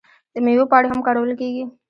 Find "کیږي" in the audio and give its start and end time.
1.41-1.65